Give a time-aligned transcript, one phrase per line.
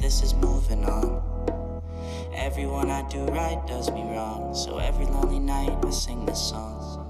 [0.00, 1.22] this is moving on.
[2.34, 7.04] Everyone I do right does me wrong, so every lonely night I sing this song.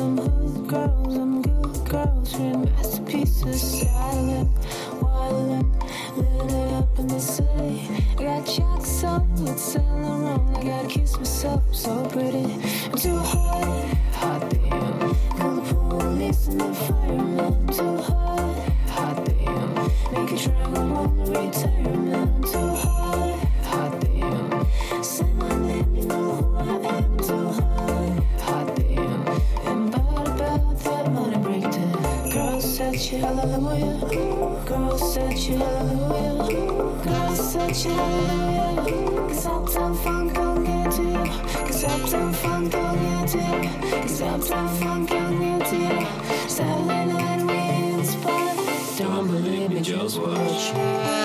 [0.00, 4.50] hood girls, good girls, masterpieces, silent,
[6.16, 7.88] it up in the city.
[8.18, 12.46] I got chucks on with Saint I gotta kiss myself, so pretty.
[12.96, 15.14] Too hot, hot damn.
[15.36, 19.74] Call the police and the firemen, too hot, hot damn.
[20.12, 22.99] Make a triangle on the retirement, too hot.
[33.10, 34.64] such a hallelujah.
[34.66, 37.02] Girl, such a hallelujah.
[37.02, 39.28] Girl, such a hallelujah.
[39.28, 41.24] Cause uptown funk don't get to you.
[41.66, 44.02] Cause uptown funk don't to you.
[44.02, 46.48] Cause uptown funk don't to you.
[46.48, 48.56] Saturday night we inspire.
[48.98, 51.19] Don't believe me, just watch.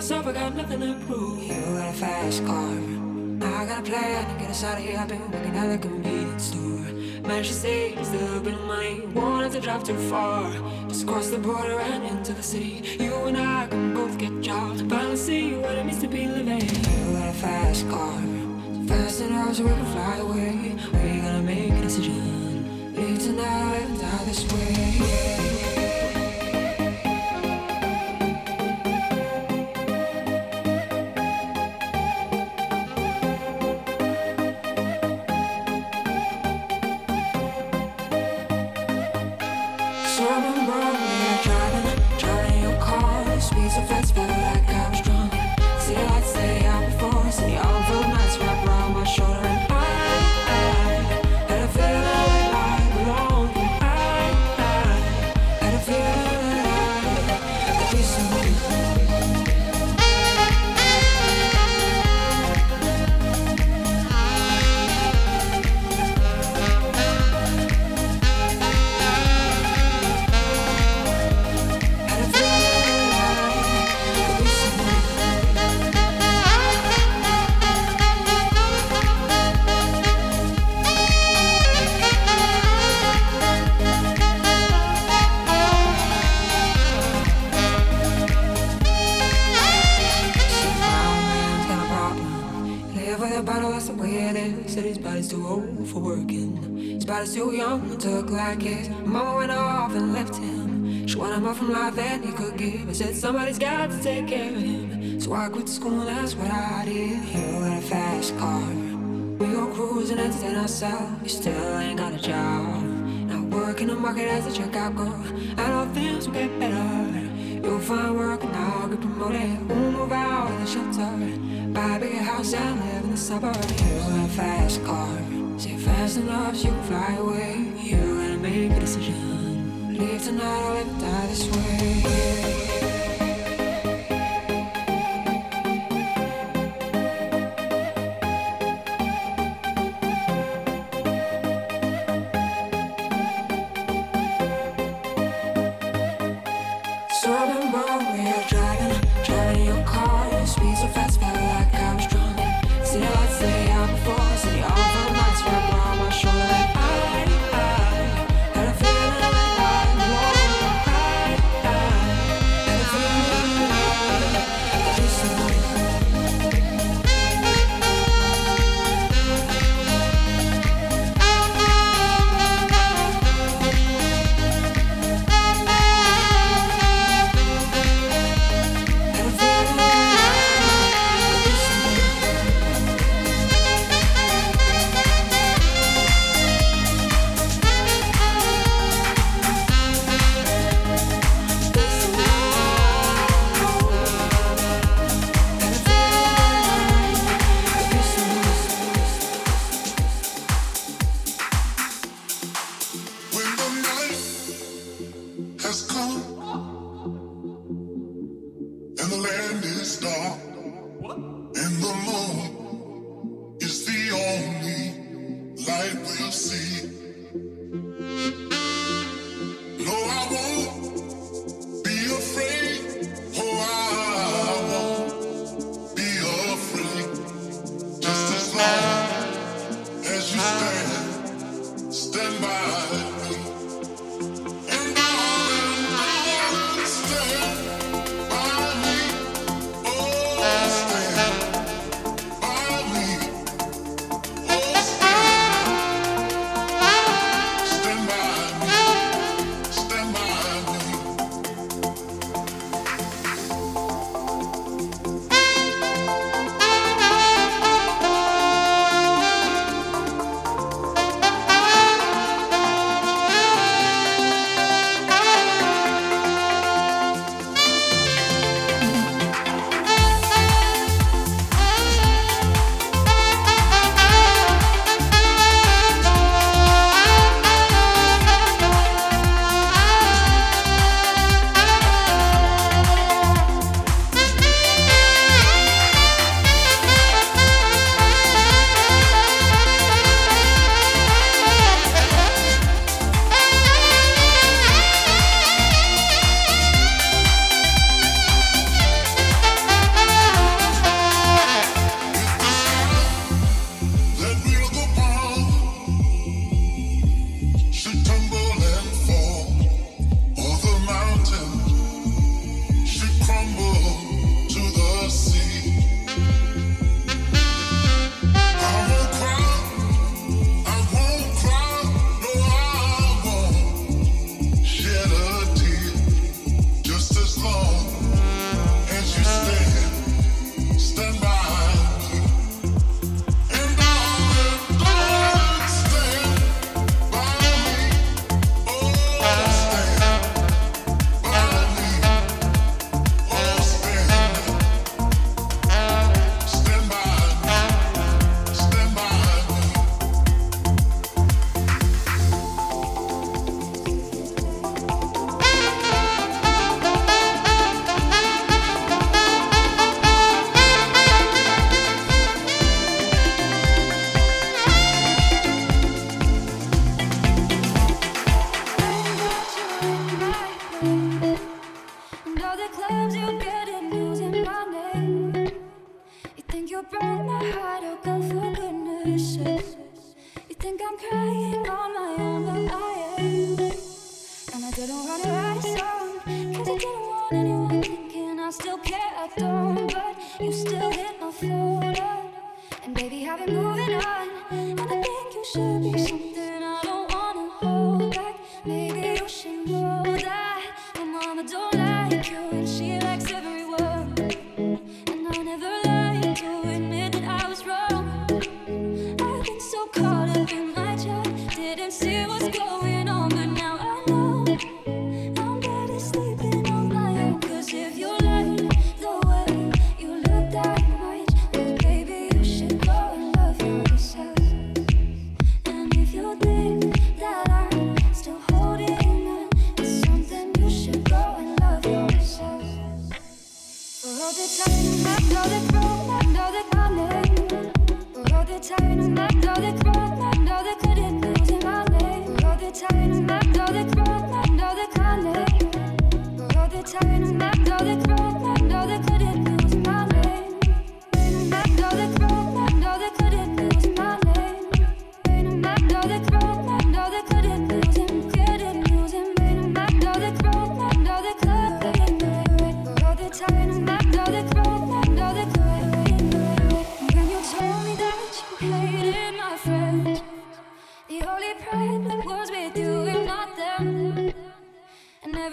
[0.00, 1.42] myself, I got nothing to prove.
[1.42, 4.38] You got a fast car, I got a plan.
[4.38, 7.28] Get us out of here, I've been working at the convenience store.
[7.28, 10.50] Managed to save little bit of money, won't have to drive too far.
[10.88, 12.82] Just cross the border and into the city.
[12.98, 16.62] You and I can both get jobs, finally see what it means to be living.
[16.62, 20.76] You got a fast car, so fast enough so we can fly away.
[20.94, 22.94] We gotta make a decision.
[22.94, 25.29] Leave tonight, die this way.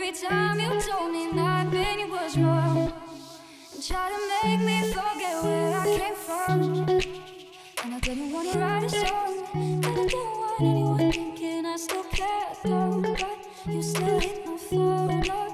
[0.08, 2.94] Every time you told me nothing it was wrong
[3.74, 6.62] And tried to make me forget where I came from.
[7.84, 11.76] And I didn't want to write a song And I didn't want anyone thinking I
[11.76, 13.38] still care though But
[13.68, 15.52] you still hit my phone up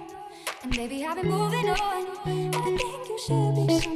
[0.61, 2.05] And baby I've been moving on.
[2.27, 3.92] And I think you should be sorry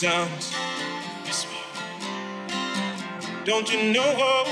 [0.00, 0.52] times.
[3.44, 4.44] Don't you know?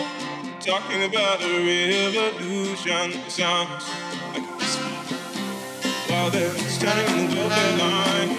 [0.61, 3.84] Talking about a revolution sounds
[4.32, 4.76] like this.
[6.11, 8.36] While they're standing on the line.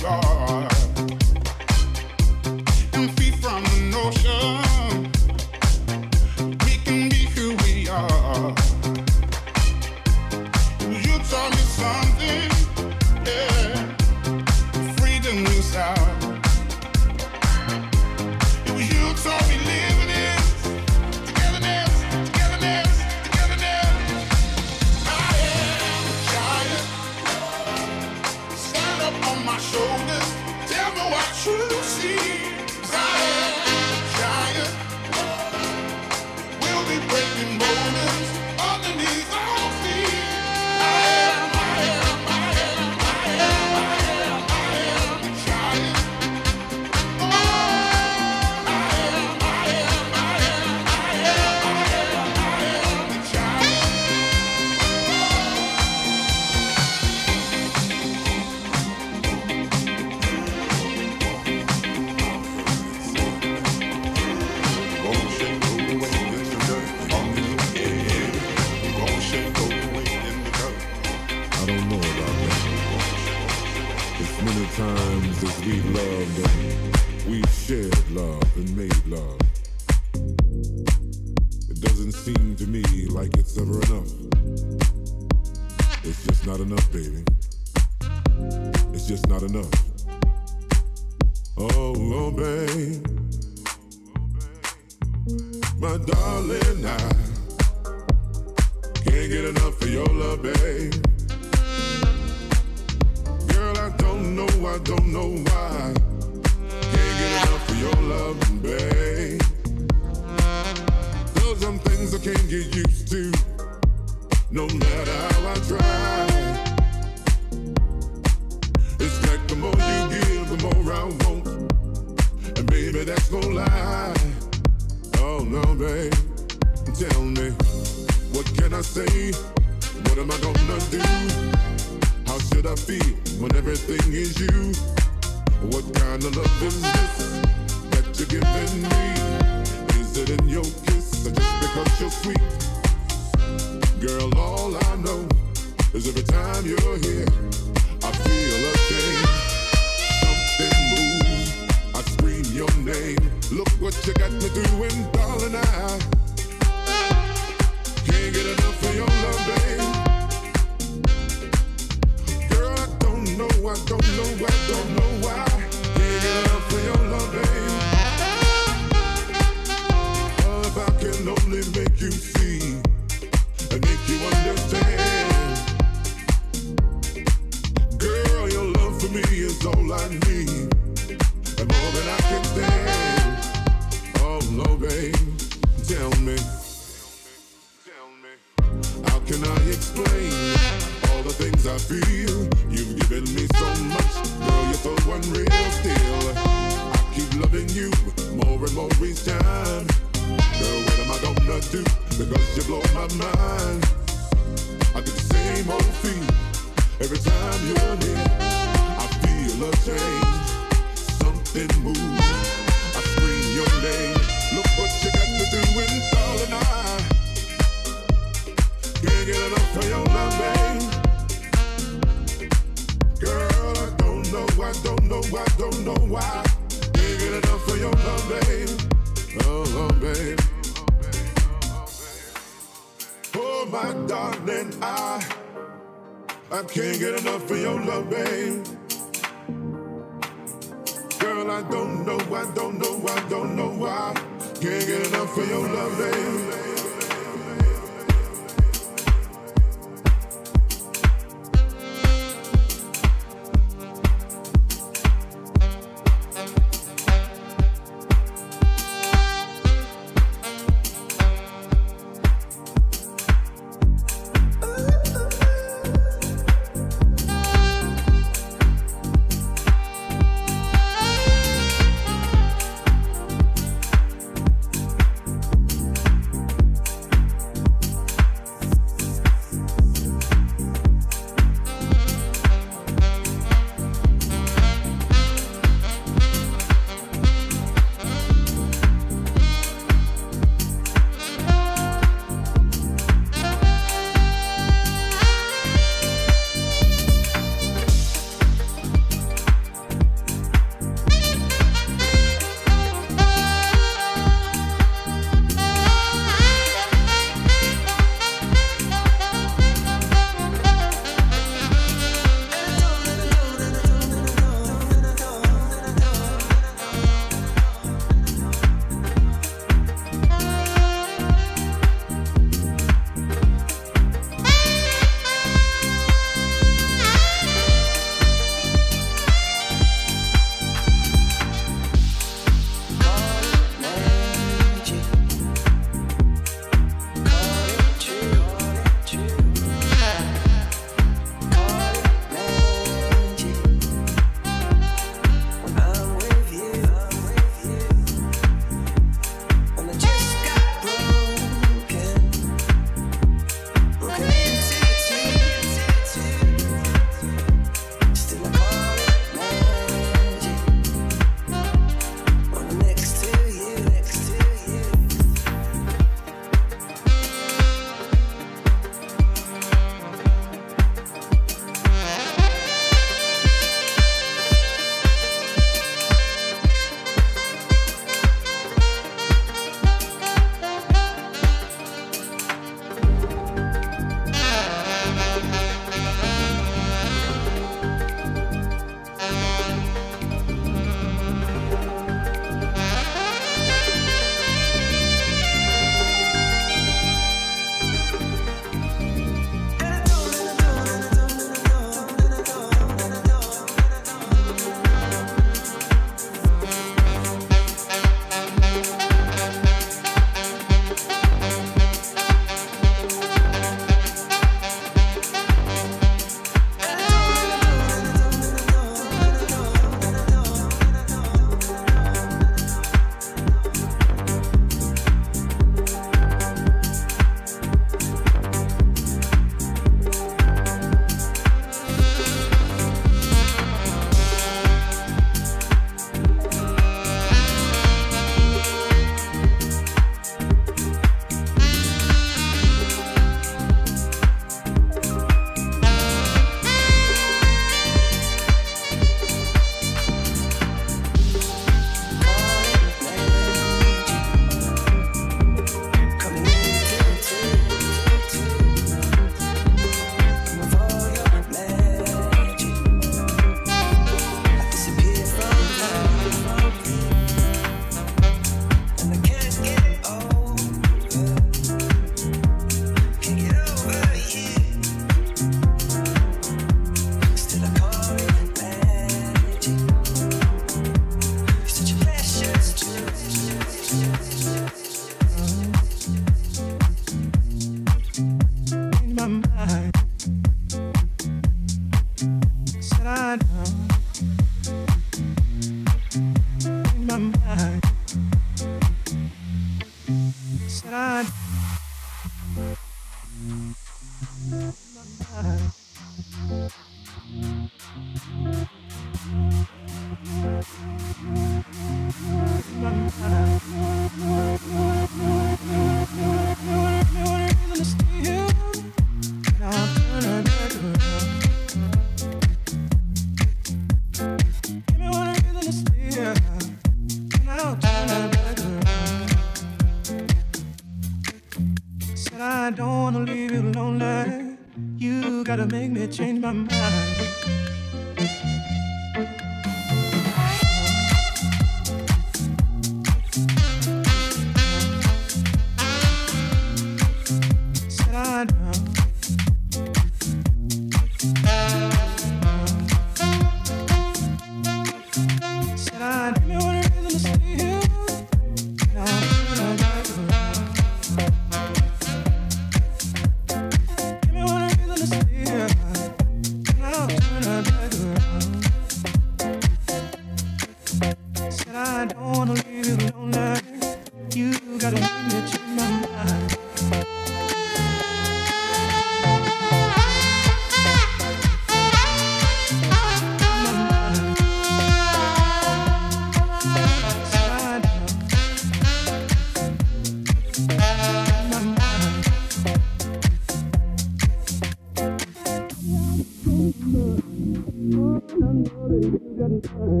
[599.62, 600.00] Ride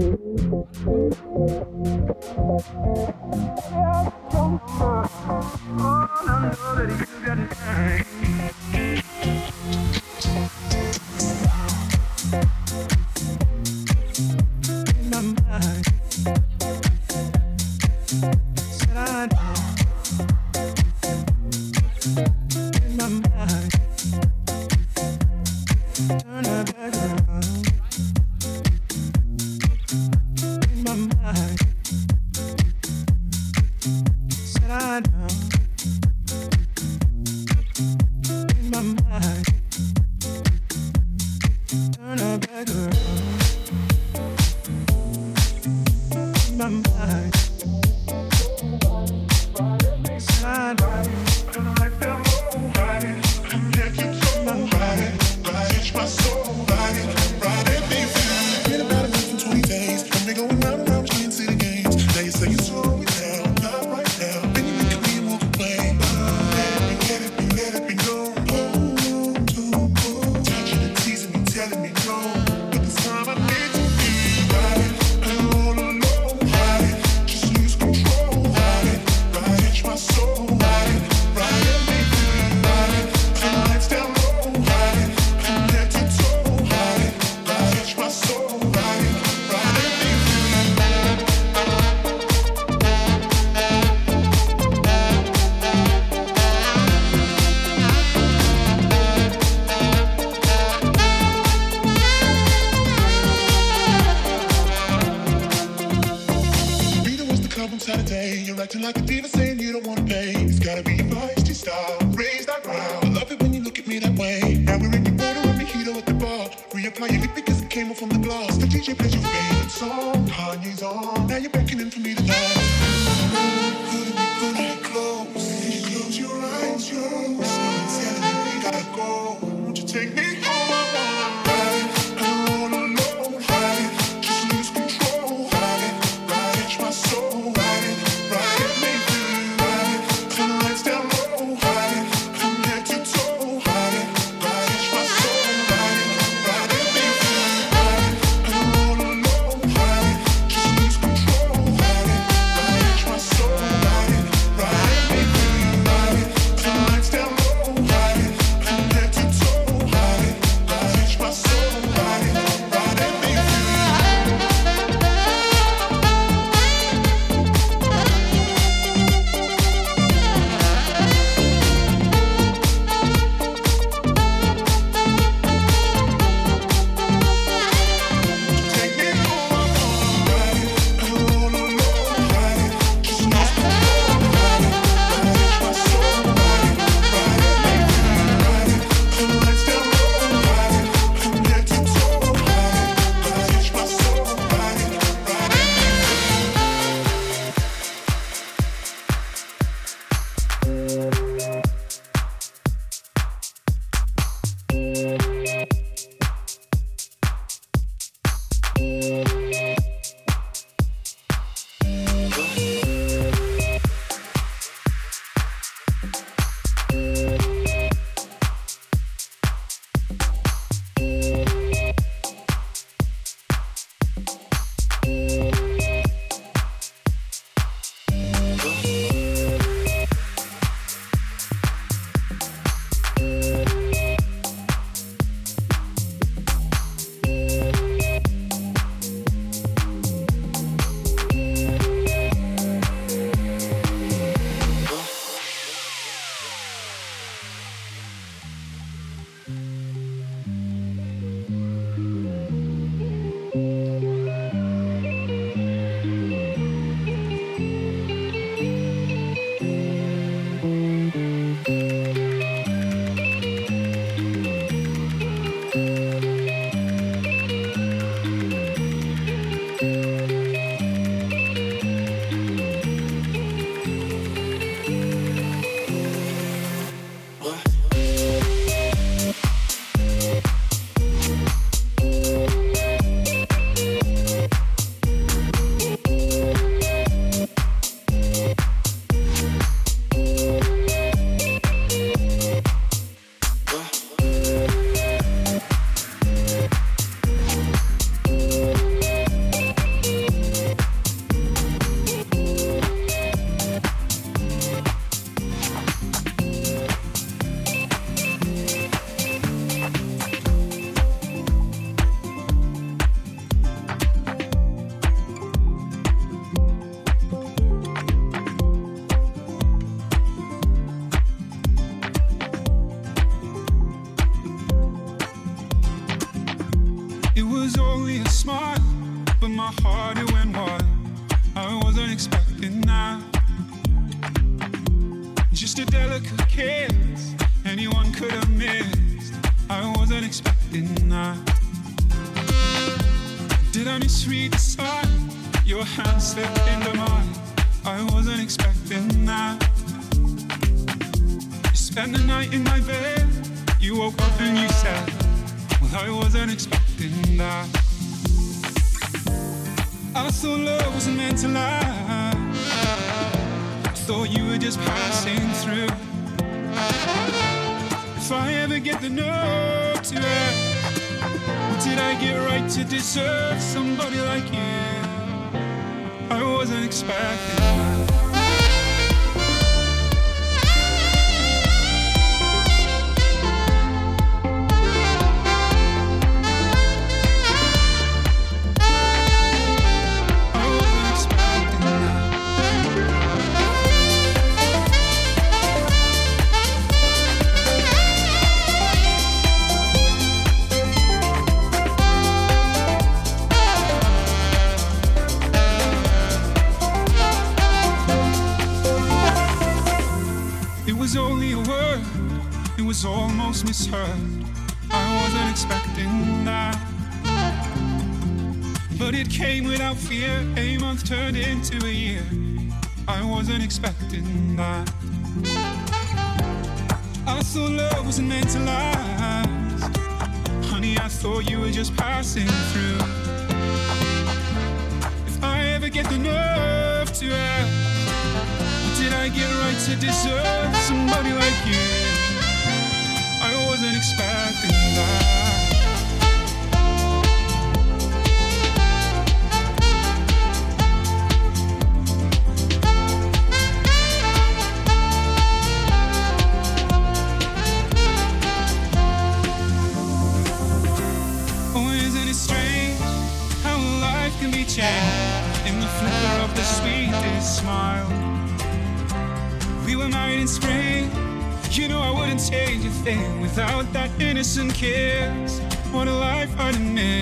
[476.72, 477.19] a life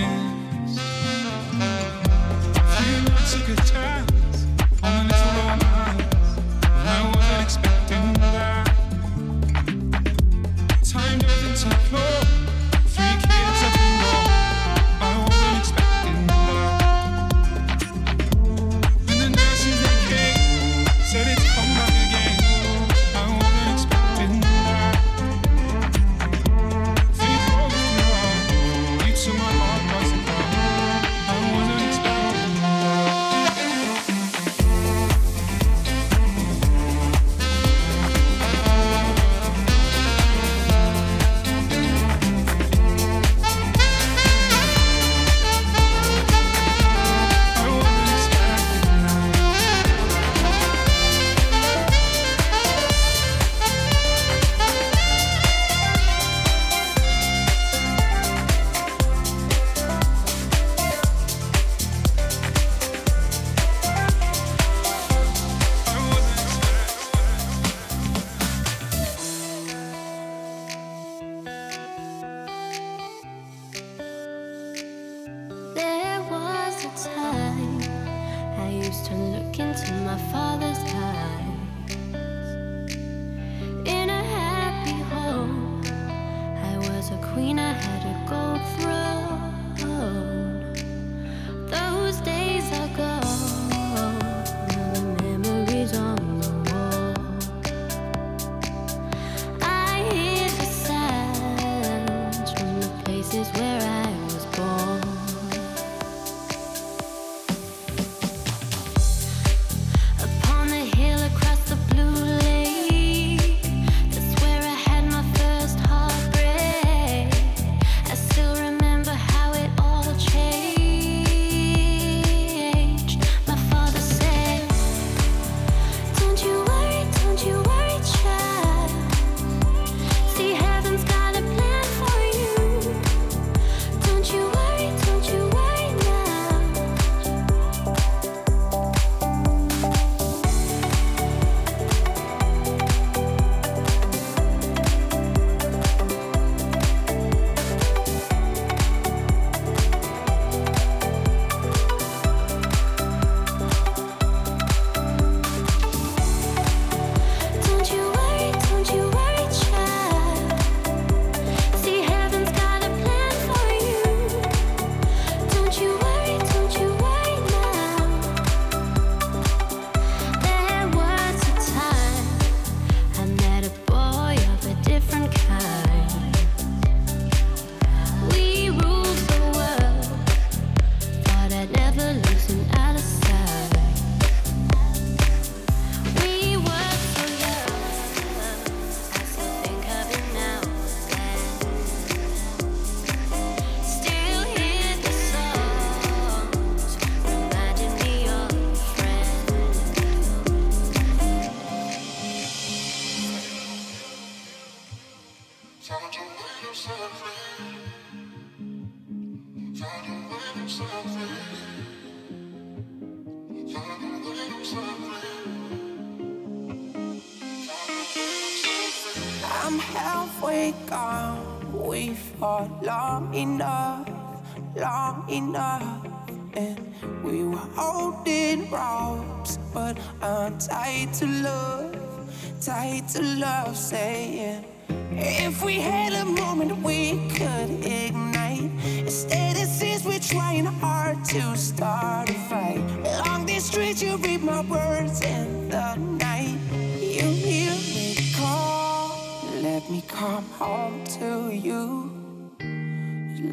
[230.99, 234.65] tied to love, tied to love, saying.
[235.13, 238.71] If we had a moment we could ignite.
[238.99, 242.83] Instead it seems we're trying hard to start a fight.
[243.05, 246.59] Along these streets you read my words in the night.
[246.99, 249.17] You hear me call
[249.63, 252.11] Let me come home to you.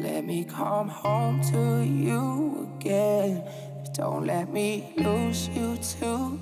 [0.02, 3.44] Let me come home to you again.
[3.94, 6.40] Don't let me lose you too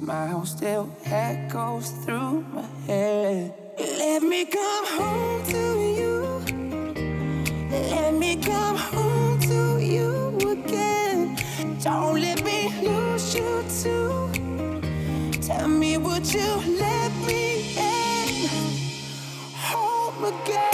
[0.00, 3.52] smile still echoes through my head.
[3.78, 5.64] Let me come home to
[5.98, 6.16] you.
[7.70, 11.36] Let me come home to you again.
[11.82, 14.30] Don't let me lose you too.
[15.42, 16.50] Tell me, would you
[16.86, 18.48] let me in
[19.54, 20.69] home again?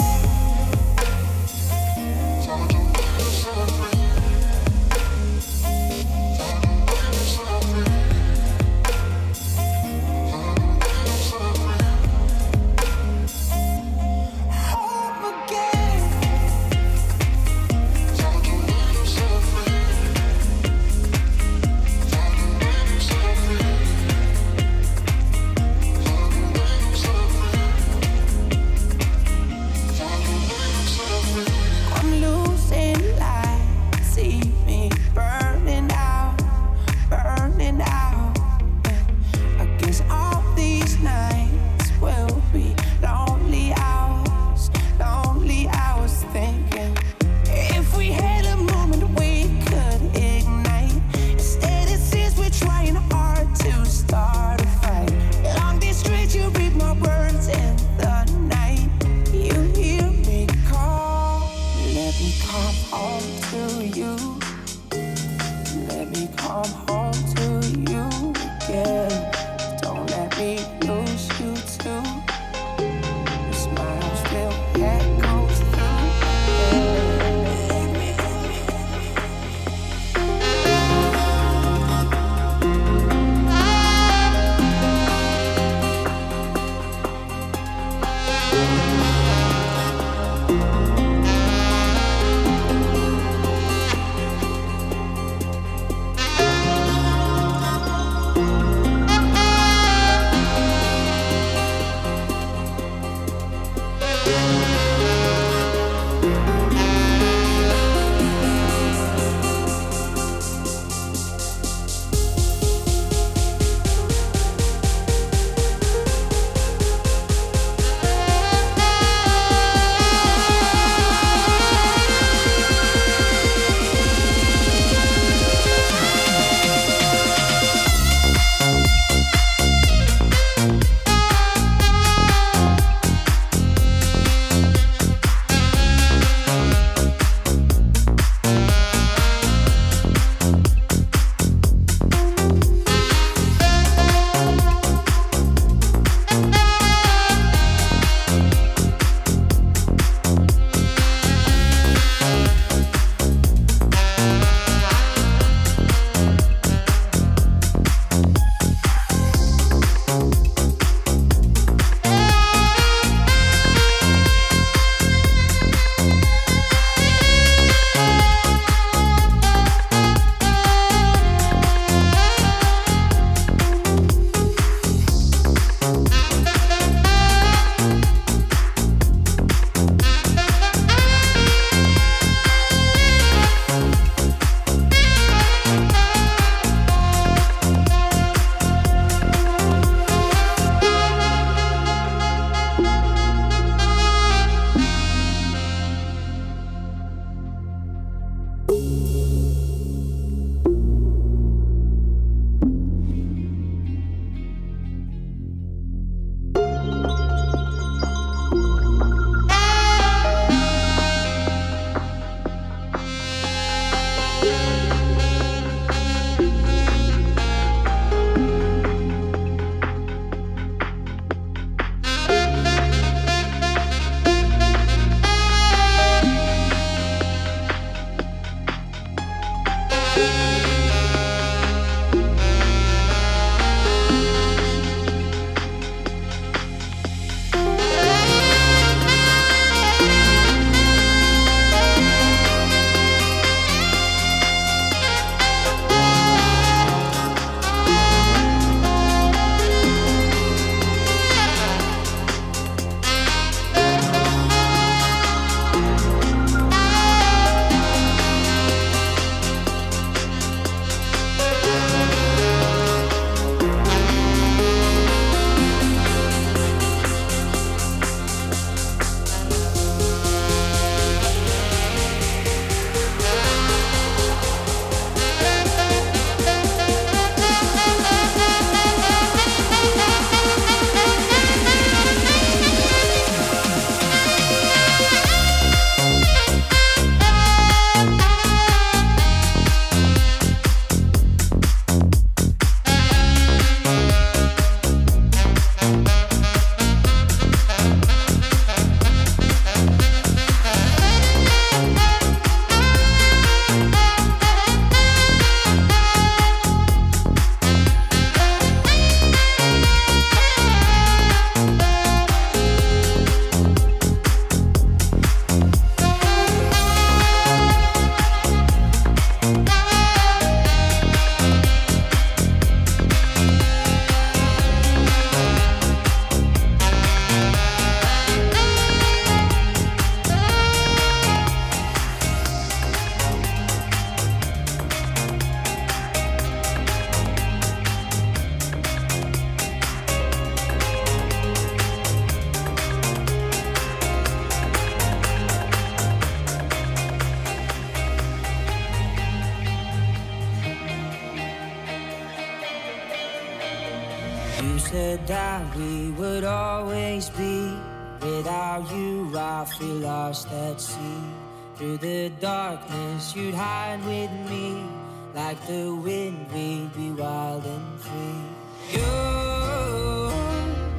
[365.47, 368.43] like the wind, we'd be wild and free.
[368.91, 370.29] You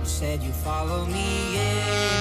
[0.04, 2.17] said you follow me, yeah.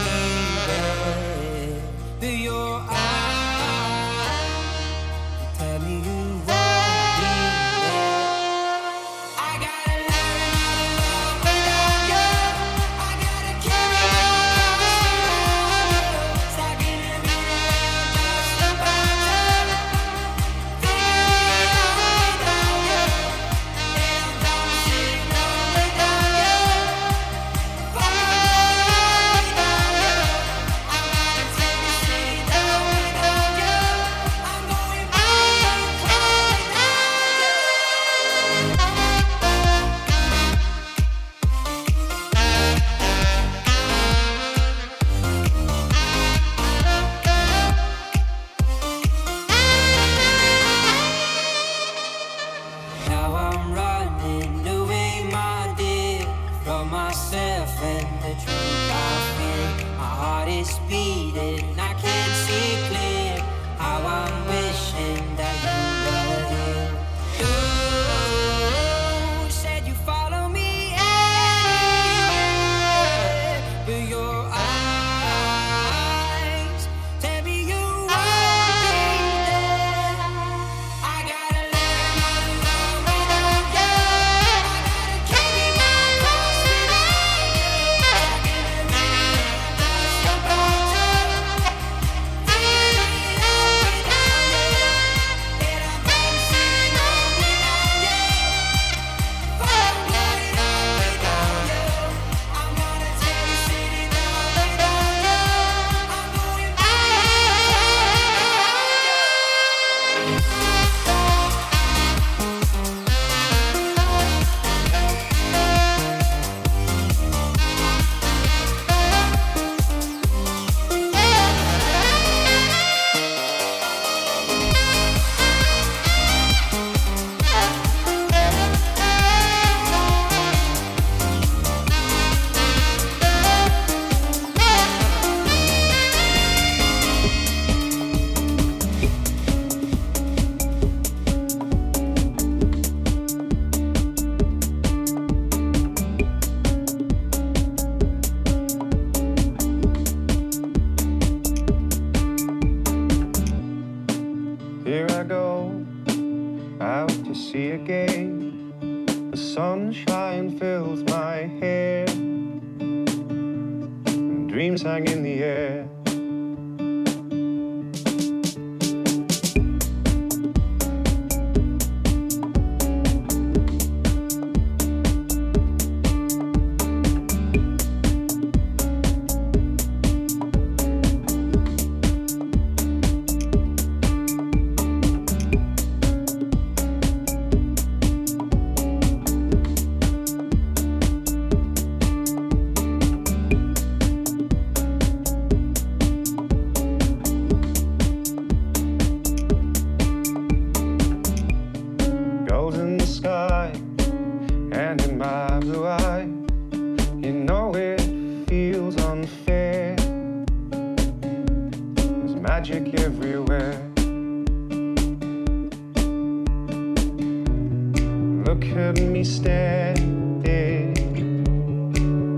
[218.47, 220.95] Look at me standing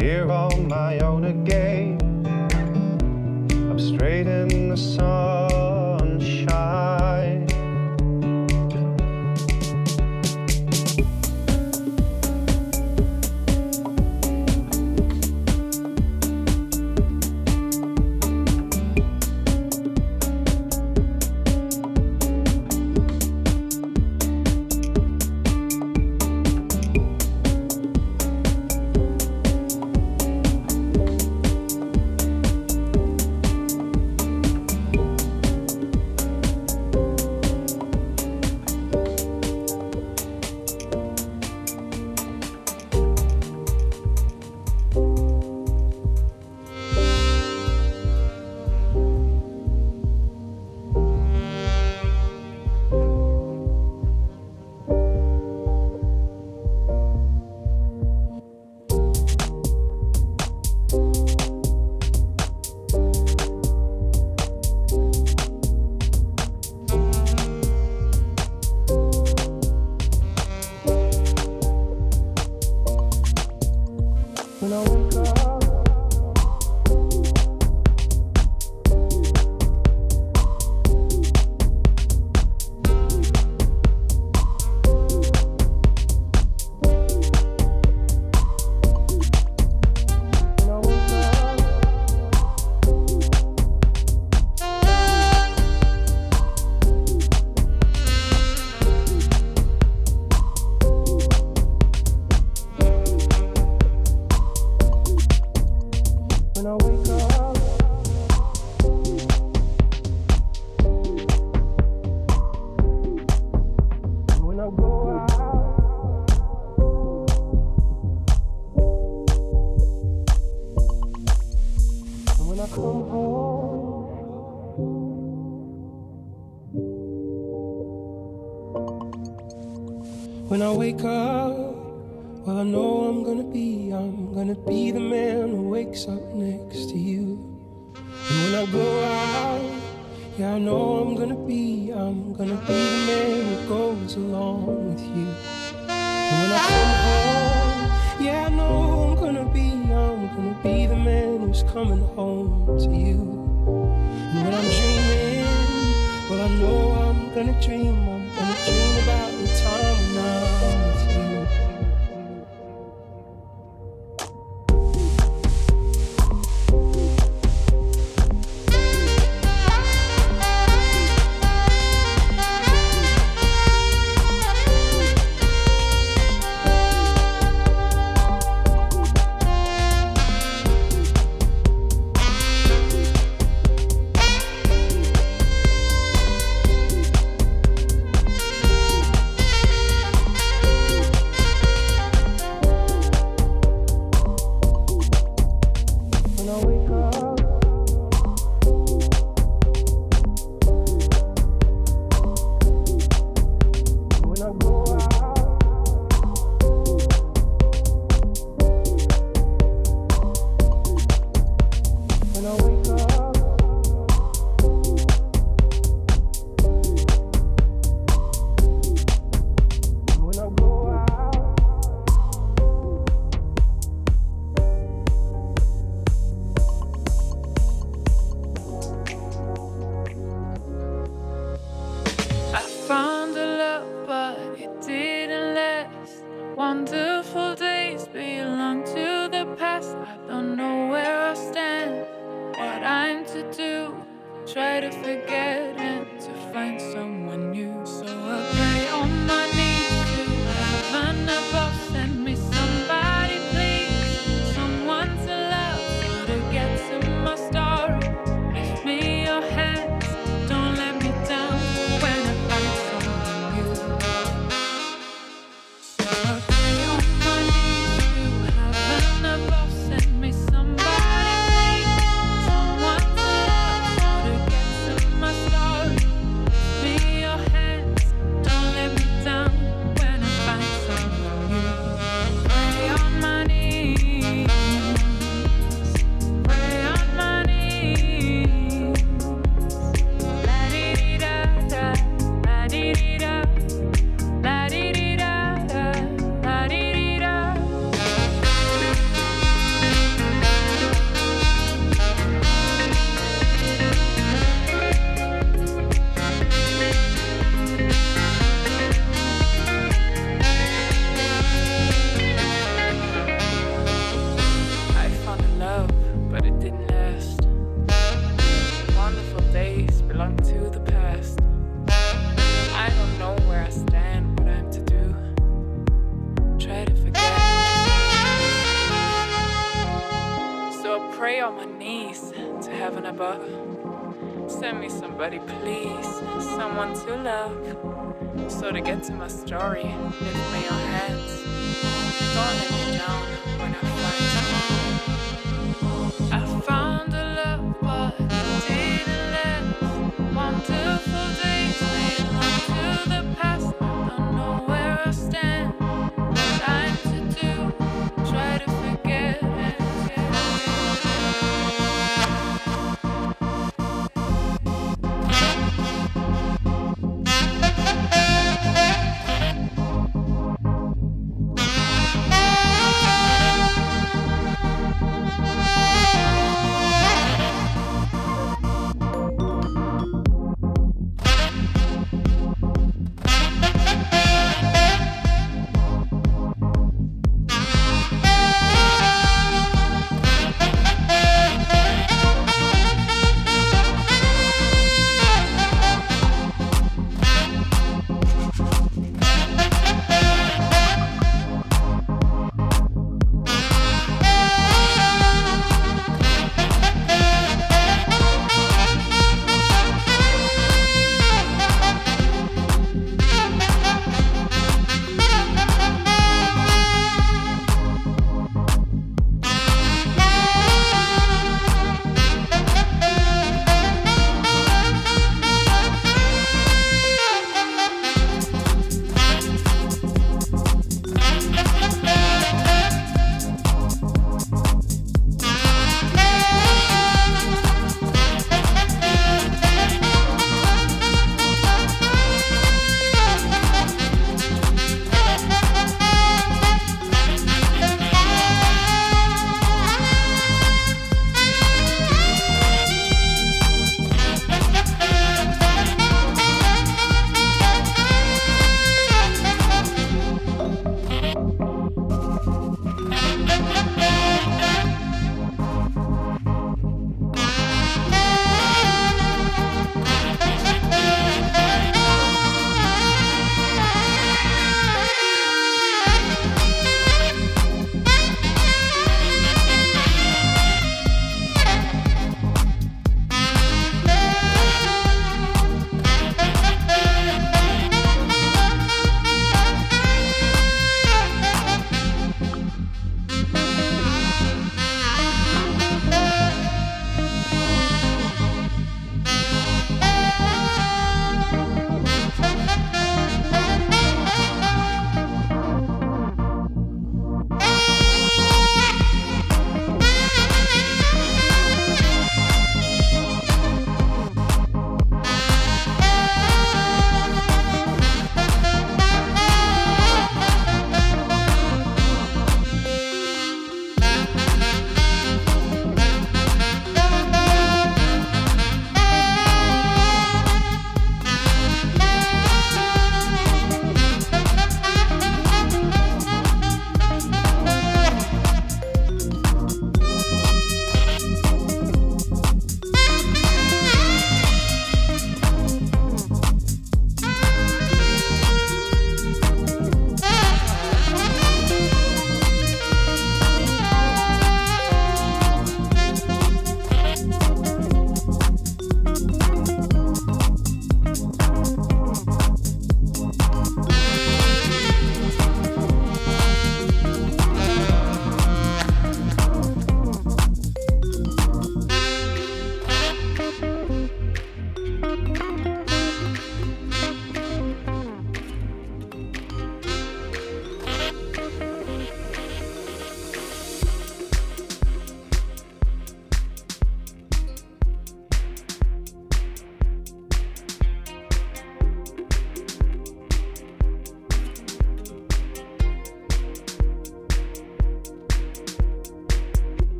[0.00, 1.11] here on my own.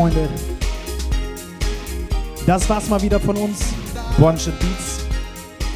[0.00, 0.30] Freunde.
[2.46, 3.74] Das war's mal wieder von uns.
[4.16, 5.04] Bunch Beats.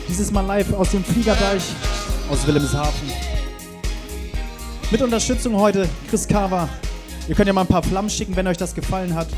[0.09, 1.63] Dieses Mal live aus dem Fliegerdeich
[2.31, 3.13] aus Wilhelmshaven.
[4.91, 6.71] Mit Unterstützung heute Chris Carver.
[7.29, 9.29] Ihr könnt ja mal ein paar Flammen schicken, wenn euch das gefallen hat.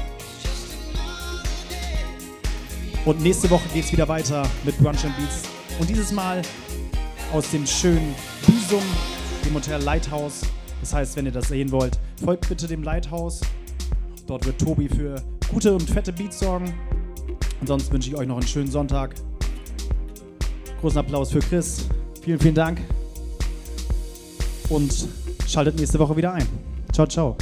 [3.05, 5.43] Und nächste Woche geht's wieder weiter mit Brunch and Beats.
[5.81, 6.43] Und dieses Mal
[7.33, 8.15] aus dem schönen
[8.47, 8.85] Büsum,
[9.45, 10.43] dem Hotel Lighthouse.
[10.81, 13.41] Das heißt, wenn ihr das sehen wollt, folgt bitte dem Lighthouse.
[14.27, 16.75] Dort wird Tobi für gute und fette Beats sorgen.
[17.61, 19.15] Und sonst wünsche ich euch noch einen schönen Sonntag.
[20.81, 21.87] Großen Applaus für Chris.
[22.23, 22.81] Vielen, vielen Dank.
[24.69, 25.09] Und
[25.47, 26.47] schaltet nächste Woche wieder ein.
[26.93, 27.37] Ciao, ciao.